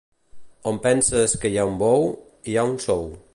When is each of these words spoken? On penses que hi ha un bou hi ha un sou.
On 0.71 0.79
penses 0.85 1.35
que 1.43 1.51
hi 1.51 1.59
ha 1.61 1.67
un 1.73 1.77
bou 1.83 2.09
hi 2.53 2.57
ha 2.61 2.65
un 2.71 2.75
sou. 2.89 3.07